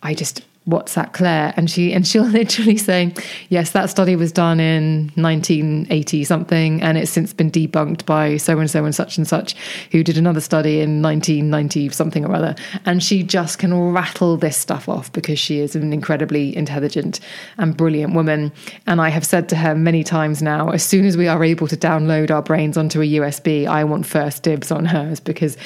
I 0.03 0.13
just 0.13 0.41
WhatsApp 0.67 1.13
Claire, 1.13 1.53
and 1.55 1.69
she 1.69 1.93
and 1.93 2.05
she'll 2.05 2.23
literally 2.41 2.77
say, 2.77 3.13
"Yes, 3.49 3.71
that 3.71 3.89
study 3.89 4.15
was 4.15 4.31
done 4.31 4.59
in 4.59 5.11
1980 5.15 6.23
something, 6.23 6.81
and 6.81 6.97
it's 6.97 7.11
since 7.11 7.33
been 7.33 7.49
debunked 7.49 8.05
by 8.05 8.37
so 8.37 8.59
and 8.59 8.69
so 8.69 8.83
and 8.83 8.93
such 8.93 9.17
and 9.17 9.27
such, 9.27 9.55
who 9.91 10.03
did 10.03 10.17
another 10.17 10.41
study 10.41 10.81
in 10.81 11.01
1990 11.01 11.89
something 11.89 12.25
or 12.25 12.35
other." 12.35 12.55
And 12.85 13.01
she 13.01 13.23
just 13.23 13.59
can 13.59 13.91
rattle 13.91 14.35
this 14.37 14.57
stuff 14.57 14.89
off 14.89 15.11
because 15.13 15.39
she 15.39 15.59
is 15.59 15.75
an 15.75 15.93
incredibly 15.93 16.55
intelligent 16.55 17.19
and 17.57 17.75
brilliant 17.75 18.13
woman. 18.13 18.51
And 18.85 18.99
I 18.99 19.09
have 19.09 19.25
said 19.25 19.47
to 19.49 19.55
her 19.55 19.73
many 19.73 20.03
times 20.03 20.41
now, 20.41 20.69
as 20.69 20.83
soon 20.83 21.05
as 21.05 21.15
we 21.15 21.27
are 21.27 21.43
able 21.43 21.67
to 21.67 21.77
download 21.77 22.29
our 22.29 22.41
brains 22.41 22.77
onto 22.77 23.01
a 23.01 23.05
USB, 23.05 23.67
I 23.67 23.83
want 23.85 24.05
first 24.05 24.43
dibs 24.43 24.71
on 24.71 24.85
hers 24.85 25.19
because. 25.19 25.57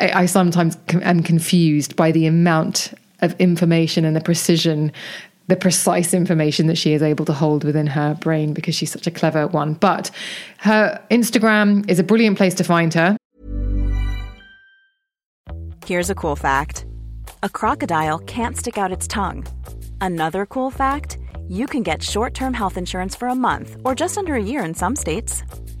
I 0.00 0.26
sometimes 0.26 0.78
am 1.02 1.24
confused 1.24 1.96
by 1.96 2.12
the 2.12 2.26
amount 2.26 2.92
of 3.20 3.34
information 3.40 4.04
and 4.04 4.14
the 4.14 4.20
precision 4.20 4.92
the 5.48 5.56
precise 5.56 6.12
information 6.12 6.66
that 6.66 6.76
she 6.76 6.92
is 6.92 7.02
able 7.02 7.24
to 7.24 7.32
hold 7.32 7.64
within 7.64 7.86
her 7.86 8.14
brain 8.20 8.52
because 8.52 8.74
she's 8.74 8.92
such 8.92 9.06
a 9.06 9.10
clever 9.10 9.46
one. 9.46 9.74
But 9.74 10.10
her 10.58 11.02
Instagram 11.10 11.88
is 11.88 11.98
a 11.98 12.04
brilliant 12.04 12.36
place 12.36 12.54
to 12.56 12.64
find 12.64 12.92
her. 12.94 13.16
Here's 15.86 16.10
a 16.10 16.14
cool 16.14 16.36
fact 16.36 16.84
a 17.42 17.48
crocodile 17.48 18.18
can't 18.20 18.56
stick 18.56 18.76
out 18.76 18.92
its 18.92 19.08
tongue. 19.08 19.46
Another 20.00 20.44
cool 20.44 20.70
fact 20.70 21.18
you 21.48 21.66
can 21.66 21.82
get 21.82 22.02
short 22.02 22.34
term 22.34 22.52
health 22.52 22.76
insurance 22.76 23.16
for 23.16 23.28
a 23.28 23.34
month 23.34 23.76
or 23.84 23.94
just 23.94 24.18
under 24.18 24.34
a 24.34 24.42
year 24.42 24.62
in 24.62 24.74
some 24.74 24.94
states. 24.94 25.42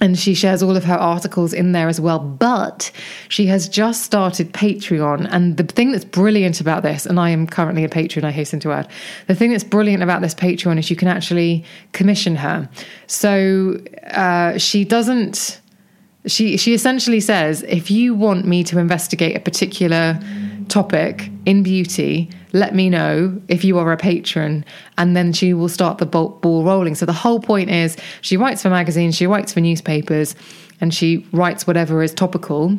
and 0.00 0.18
she 0.18 0.34
shares 0.34 0.62
all 0.62 0.76
of 0.76 0.84
her 0.84 0.94
articles 0.94 1.52
in 1.52 1.72
there 1.72 1.88
as 1.88 2.00
well. 2.00 2.18
But 2.18 2.90
she 3.28 3.46
has 3.46 3.68
just 3.68 4.02
started 4.02 4.52
Patreon. 4.52 5.28
And 5.30 5.58
the 5.58 5.64
thing 5.64 5.92
that's 5.92 6.06
brilliant 6.06 6.60
about 6.60 6.82
this, 6.82 7.04
and 7.04 7.20
I 7.20 7.30
am 7.30 7.46
currently 7.46 7.84
a 7.84 7.88
patron, 7.88 8.24
I 8.24 8.30
hasten 8.30 8.60
to 8.60 8.72
add, 8.72 8.88
the 9.26 9.34
thing 9.34 9.50
that's 9.50 9.64
brilliant 9.64 10.02
about 10.02 10.22
this 10.22 10.34
Patreon 10.34 10.78
is 10.78 10.88
you 10.88 10.96
can 10.96 11.08
actually 11.08 11.64
commission 11.92 12.36
her. 12.36 12.68
So 13.06 13.78
uh, 14.12 14.56
she 14.58 14.84
doesn't. 14.84 15.60
She 16.26 16.58
she 16.58 16.74
essentially 16.74 17.20
says 17.20 17.62
if 17.62 17.90
you 17.90 18.14
want 18.14 18.46
me 18.46 18.62
to 18.64 18.78
investigate 18.78 19.34
a 19.36 19.40
particular 19.40 20.20
topic 20.70 21.30
in 21.44 21.62
beauty, 21.62 22.30
let 22.52 22.74
me 22.74 22.88
know 22.88 23.40
if 23.48 23.64
you 23.64 23.78
are 23.78 23.92
a 23.92 23.96
patron, 23.96 24.64
and 24.96 25.16
then 25.16 25.32
she 25.32 25.52
will 25.52 25.68
start 25.68 25.98
the 25.98 26.06
ball 26.06 26.64
rolling. 26.64 26.94
So 26.94 27.06
the 27.06 27.12
whole 27.12 27.40
point 27.40 27.70
is 27.70 27.96
she 28.22 28.36
writes 28.36 28.62
for 28.62 28.70
magazines, 28.70 29.16
she 29.16 29.26
writes 29.26 29.52
for 29.52 29.60
newspapers, 29.60 30.34
and 30.80 30.94
she 30.94 31.26
writes 31.32 31.66
whatever 31.66 32.02
is 32.02 32.14
topical 32.14 32.78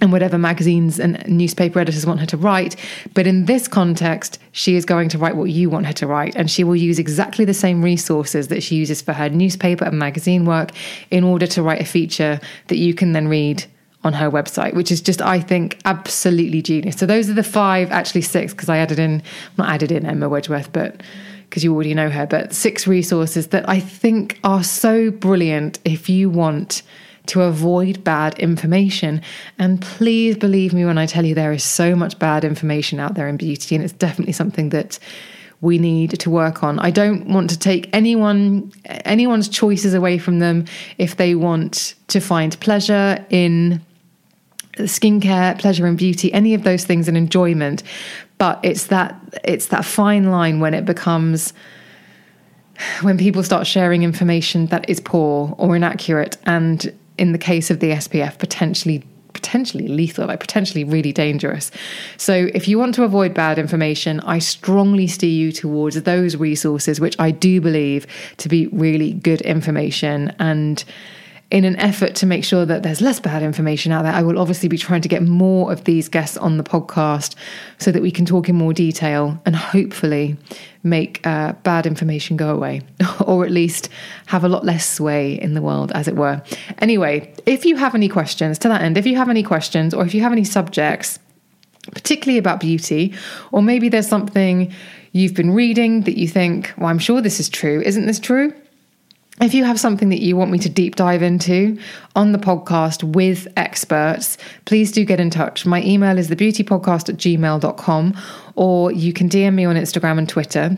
and 0.00 0.12
whatever 0.12 0.38
magazines 0.38 0.98
and 0.98 1.22
newspaper 1.28 1.78
editors 1.78 2.06
want 2.06 2.20
her 2.20 2.26
to 2.26 2.36
write. 2.36 2.74
But 3.14 3.26
in 3.26 3.44
this 3.44 3.68
context, 3.68 4.38
she 4.52 4.74
is 4.76 4.86
going 4.86 5.10
to 5.10 5.18
write 5.18 5.36
what 5.36 5.50
you 5.50 5.68
want 5.68 5.86
her 5.86 5.92
to 5.94 6.06
write. 6.06 6.34
And 6.36 6.50
she 6.50 6.64
will 6.64 6.76
use 6.76 6.98
exactly 6.98 7.44
the 7.44 7.52
same 7.52 7.82
resources 7.82 8.48
that 8.48 8.62
she 8.62 8.76
uses 8.76 9.02
for 9.02 9.12
her 9.12 9.28
newspaper 9.28 9.84
and 9.84 9.98
magazine 9.98 10.46
work 10.46 10.70
in 11.10 11.22
order 11.22 11.46
to 11.48 11.62
write 11.62 11.82
a 11.82 11.84
feature 11.84 12.40
that 12.68 12.78
you 12.78 12.94
can 12.94 13.12
then 13.12 13.28
read 13.28 13.64
on 14.02 14.14
her 14.14 14.30
website, 14.30 14.74
which 14.74 14.90
is 14.90 15.00
just, 15.00 15.20
I 15.20 15.40
think, 15.40 15.78
absolutely 15.84 16.62
genius. 16.62 16.96
So 16.96 17.06
those 17.06 17.28
are 17.28 17.34
the 17.34 17.42
five, 17.42 17.90
actually 17.90 18.22
six, 18.22 18.52
because 18.52 18.68
I 18.68 18.78
added 18.78 18.98
in, 18.98 19.22
not 19.58 19.68
added 19.68 19.92
in 19.92 20.06
Emma 20.06 20.28
Wedgeworth, 20.28 20.72
but 20.72 21.02
because 21.48 21.64
you 21.64 21.74
already 21.74 21.94
know 21.94 22.08
her, 22.08 22.26
but 22.26 22.54
six 22.54 22.86
resources 22.86 23.48
that 23.48 23.68
I 23.68 23.80
think 23.80 24.38
are 24.44 24.62
so 24.62 25.10
brilliant 25.10 25.80
if 25.84 26.08
you 26.08 26.30
want 26.30 26.82
to 27.26 27.42
avoid 27.42 28.02
bad 28.02 28.38
information. 28.38 29.20
And 29.58 29.82
please 29.82 30.36
believe 30.36 30.72
me 30.72 30.84
when 30.84 30.96
I 30.96 31.06
tell 31.06 31.26
you 31.26 31.34
there 31.34 31.52
is 31.52 31.64
so 31.64 31.94
much 31.94 32.18
bad 32.18 32.44
information 32.44 33.00
out 33.00 33.14
there 33.14 33.28
in 33.28 33.36
beauty, 33.36 33.74
and 33.74 33.84
it's 33.84 33.92
definitely 33.92 34.32
something 34.32 34.70
that 34.70 34.98
we 35.60 35.76
need 35.76 36.18
to 36.20 36.30
work 36.30 36.62
on. 36.62 36.78
I 36.78 36.90
don't 36.90 37.26
want 37.26 37.50
to 37.50 37.58
take 37.58 37.90
anyone 37.92 38.72
anyone's 38.86 39.48
choices 39.48 39.92
away 39.92 40.16
from 40.18 40.38
them 40.38 40.64
if 40.96 41.16
they 41.16 41.34
want 41.34 41.94
to 42.08 42.20
find 42.20 42.58
pleasure 42.60 43.24
in 43.28 43.82
skincare, 44.78 45.58
pleasure 45.58 45.86
and 45.86 45.98
beauty, 45.98 46.32
any 46.32 46.54
of 46.54 46.64
those 46.64 46.84
things 46.84 47.08
and 47.08 47.16
enjoyment. 47.16 47.82
But 48.38 48.60
it's 48.62 48.86
that 48.86 49.14
it's 49.44 49.66
that 49.66 49.84
fine 49.84 50.30
line 50.30 50.60
when 50.60 50.74
it 50.74 50.84
becomes 50.84 51.52
when 53.02 53.18
people 53.18 53.42
start 53.42 53.66
sharing 53.66 54.02
information 54.02 54.66
that 54.66 54.88
is 54.88 55.00
poor 55.00 55.54
or 55.58 55.76
inaccurate 55.76 56.38
and 56.46 56.92
in 57.18 57.32
the 57.32 57.38
case 57.38 57.70
of 57.70 57.80
the 57.80 57.90
SPF 57.90 58.38
potentially 58.38 59.04
potentially 59.32 59.88
lethal, 59.88 60.26
like 60.26 60.40
potentially 60.40 60.84
really 60.84 61.12
dangerous. 61.12 61.70
So, 62.16 62.48
if 62.54 62.68
you 62.68 62.78
want 62.78 62.94
to 62.96 63.04
avoid 63.04 63.34
bad 63.34 63.58
information, 63.58 64.20
I 64.20 64.38
strongly 64.38 65.06
steer 65.06 65.30
you 65.30 65.52
towards 65.52 66.00
those 66.02 66.36
resources, 66.36 67.00
which 67.00 67.16
I 67.18 67.30
do 67.30 67.60
believe 67.60 68.06
to 68.38 68.48
be 68.48 68.66
really 68.68 69.12
good 69.12 69.40
information. 69.42 70.34
And 70.38 70.84
in 71.50 71.64
an 71.64 71.74
effort 71.76 72.14
to 72.14 72.26
make 72.26 72.44
sure 72.44 72.64
that 72.64 72.84
there's 72.84 73.00
less 73.00 73.18
bad 73.18 73.42
information 73.42 73.90
out 73.90 74.02
there, 74.02 74.12
I 74.12 74.22
will 74.22 74.38
obviously 74.38 74.68
be 74.68 74.78
trying 74.78 75.02
to 75.02 75.08
get 75.08 75.22
more 75.22 75.72
of 75.72 75.82
these 75.84 76.08
guests 76.08 76.36
on 76.36 76.58
the 76.58 76.62
podcast 76.62 77.34
so 77.78 77.90
that 77.90 78.02
we 78.02 78.12
can 78.12 78.24
talk 78.24 78.48
in 78.48 78.54
more 78.54 78.72
detail 78.72 79.40
and 79.44 79.56
hopefully 79.56 80.36
make 80.84 81.26
uh, 81.26 81.52
bad 81.64 81.86
information 81.86 82.36
go 82.36 82.54
away, 82.54 82.82
or 83.26 83.44
at 83.44 83.50
least 83.50 83.88
have 84.26 84.44
a 84.44 84.48
lot 84.48 84.64
less 84.64 84.88
sway 84.88 85.40
in 85.40 85.54
the 85.54 85.62
world, 85.62 85.90
as 85.92 86.06
it 86.06 86.14
were. 86.14 86.40
Anyway, 86.78 87.34
if 87.46 87.64
you 87.64 87.76
have 87.76 87.96
any 87.96 88.08
questions 88.08 88.56
to 88.60 88.68
that 88.68 88.82
end, 88.82 88.96
if 88.96 89.04
you 89.04 89.16
have 89.16 89.28
any 89.28 89.42
questions 89.42 89.92
or 89.92 90.06
if 90.06 90.14
you 90.14 90.20
have 90.20 90.32
any 90.32 90.44
subjects, 90.44 91.18
particularly 91.92 92.38
about 92.38 92.60
beauty, 92.60 93.12
or 93.50 93.60
maybe 93.60 93.88
there's 93.88 94.08
something 94.08 94.72
you've 95.12 95.34
been 95.34 95.50
reading 95.50 96.02
that 96.02 96.16
you 96.16 96.28
think, 96.28 96.72
well, 96.78 96.86
I'm 96.86 97.00
sure 97.00 97.20
this 97.20 97.40
is 97.40 97.48
true. 97.48 97.82
Isn't 97.84 98.06
this 98.06 98.20
true? 98.20 98.54
If 99.40 99.54
you 99.54 99.64
have 99.64 99.80
something 99.80 100.10
that 100.10 100.20
you 100.20 100.36
want 100.36 100.50
me 100.50 100.58
to 100.58 100.68
deep 100.68 100.96
dive 100.96 101.22
into 101.22 101.78
on 102.14 102.32
the 102.32 102.38
podcast 102.38 103.02
with 103.02 103.48
experts, 103.56 104.36
please 104.66 104.92
do 104.92 105.02
get 105.02 105.18
in 105.18 105.30
touch. 105.30 105.64
My 105.64 105.82
email 105.82 106.18
is 106.18 106.28
thebeautypodcast 106.28 107.08
at 107.08 107.16
gmail.com 107.16 108.16
or 108.56 108.92
you 108.92 109.14
can 109.14 109.30
DM 109.30 109.54
me 109.54 109.64
on 109.64 109.76
Instagram 109.76 110.18
and 110.18 110.28
Twitter 110.28 110.76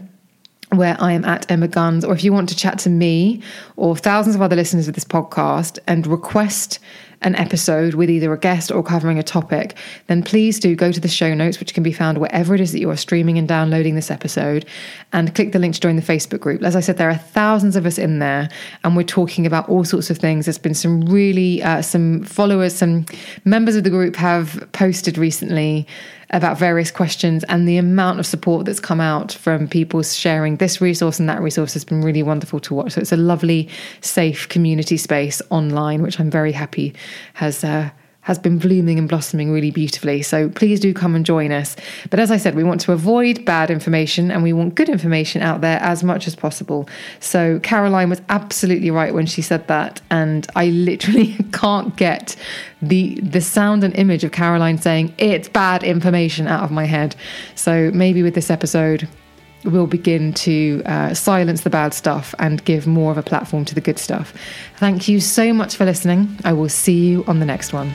where 0.71 0.97
I 1.01 1.13
am 1.13 1.25
at 1.25 1.51
Emma 1.51 1.69
Guns, 1.69 2.05
or 2.05 2.15
if 2.15 2.25
you 2.25 2.33
want 2.33 2.49
to 2.49 2.57
chat 2.57 2.79
to 2.81 2.89
me 2.89 3.43
or 3.77 3.95
thousands 3.95 4.37
of 4.37 4.41
other 4.41 4.57
listeners 4.57 4.89
of 4.89 4.95
this 4.95 5.05
podcast 5.05 5.79
and 5.87 6.07
request 6.07 6.79
an 7.23 7.35
episode 7.37 7.95
with 7.95 8.11
either 8.11 8.33
a 8.33 8.39
guest 8.39 8.71
or 8.71 8.83
covering 8.83 9.19
a 9.19 9.23
topic, 9.23 9.77
then 10.07 10.23
please 10.23 10.59
do 10.59 10.75
go 10.77 10.93
to 10.93 11.01
the 11.01 11.09
show 11.09 11.35
notes, 11.35 11.59
which 11.61 11.75
can 11.75 11.83
be 11.83 11.93
found 11.93 12.19
wherever 12.19 12.55
it 12.55 12.61
is 12.61 12.73
that 12.73 12.81
you 12.81 12.91
are 12.91 12.97
streaming 12.97 13.39
and 13.39 13.49
downloading 13.49 13.95
this 13.95 14.11
episode, 14.11 14.65
and 15.13 15.35
click 15.35 15.53
the 15.53 15.59
link 15.59 15.75
to 15.75 15.81
join 15.81 15.97
the 15.97 16.03
Facebook 16.03 16.41
group. 16.41 16.63
As 16.63 16.77
I 16.77 16.81
said, 16.81 16.99
there 16.99 17.11
are 17.11 17.17
thousands 17.17 17.77
of 17.77 17.87
us 17.87 17.99
in 17.99 18.19
there, 18.19 18.49
and 18.85 18.97
we're 18.97 19.03
talking 19.03 19.47
about 19.47 19.69
all 19.69 19.85
sorts 19.85 20.11
of 20.11 20.19
things. 20.19 20.47
There's 20.47 20.59
been 20.59 20.75
some 20.75 21.03
really, 21.03 21.63
uh, 21.63 21.83
some 21.83 22.23
followers, 22.25 22.75
some 22.75 23.07
members 23.45 23.77
of 23.77 23.85
the 23.85 23.91
group 23.91 24.17
have 24.17 24.69
posted 24.73 25.19
recently 25.19 25.87
about 26.33 26.59
various 26.59 26.91
questions 26.91 27.45
and 27.45 27.69
the 27.69 27.77
amount 27.77 28.19
of 28.19 28.27
support 28.27 28.65
that's 28.65 28.81
come 28.81 29.01
out 29.01 29.33
from 29.33 29.69
people 29.69 30.03
sharing 30.03 30.57
this 30.57 30.81
resource 30.81 31.21
and 31.21 31.29
that 31.29 31.41
resource 31.41 31.75
has 31.75 31.85
been 31.85 32.03
really 32.03 32.23
wonderful 32.23 32.59
to 32.61 32.75
watch. 32.75 32.93
So 32.93 33.01
it's 33.01 33.13
a 33.13 33.17
lovely, 33.17 33.69
safe 34.01 34.49
community 34.49 34.97
space 34.97 35.43
online, 35.51 36.03
which 36.03 36.19
I'm 36.19 36.31
very 36.31 36.53
happy 36.53 36.95
has. 37.35 37.65
Uh, 37.65 37.91
has 38.23 38.39
been 38.39 38.57
blooming 38.57 38.99
and 38.99 39.09
blossoming 39.09 39.53
really 39.53 39.71
beautifully. 39.71 40.23
So 40.23 40.49
please 40.49 40.79
do 40.79 40.95
come 40.95 41.15
and 41.15 41.27
join 41.27 41.51
us. 41.51 41.77
But 42.09 42.21
as 42.21 42.31
I 42.31 42.37
said, 42.37 42.55
we 42.55 42.63
want 42.63 42.81
to 42.83 42.93
avoid 42.93 43.45
bad 43.45 43.71
information 43.71 44.31
and 44.31 44.43
we 44.43 44.53
want 44.53 44.77
good 44.77 44.89
information 44.89 45.43
out 45.43 45.61
there 45.61 45.81
as 45.81 46.05
much 46.05 46.29
as 46.29 46.37
possible. 46.37 46.89
So 47.19 47.59
Caroline 47.61 48.11
was 48.11 48.23
absolutely 48.29 48.91
right 48.93 49.13
when 49.13 49.27
she 49.27 49.43
said 49.43 49.67
that. 49.67 50.01
And 50.11 50.47
I 50.55 50.67
literally 50.67 51.37
can't 51.53 51.97
get 51.97 52.37
the 52.81 53.21
the 53.21 53.41
sound 53.41 53.85
and 53.85 53.95
image 53.97 54.25
of 54.25 54.33
Caroline 54.33 54.79
saying 54.79 55.15
it's 55.19 55.49
bad 55.49 55.83
information 55.83 56.47
out 56.47 56.63
of 56.63 56.71
my 56.71 56.85
head. 56.85 57.17
So 57.57 57.91
maybe 57.93 58.23
with 58.23 58.35
this 58.35 58.51
episode, 58.51 59.09
we'll 59.65 59.87
begin 59.87 60.33
to 60.33 60.83
uh, 60.87 61.15
silence 61.15 61.63
the 61.63 61.71
bad 61.71 61.95
stuff 61.95 62.35
and 62.39 62.65
give 62.65 62.87
more 62.87 63.13
of 63.13 63.19
a 63.19 63.23
platform 63.23 63.65
to 63.67 63.75
the 63.75 63.81
good 63.81 63.99
stuff. 63.99 64.35
Thank 64.77 65.09
you 65.09 65.21
so 65.21 65.53
much 65.53 65.77
for 65.77 65.85
listening. 65.85 66.39
I 66.45 66.53
will 66.53 66.69
see 66.69 67.07
you 67.07 67.25
on 67.27 67.41
the 67.41 67.47
next 67.47 67.73
one. 67.73 67.95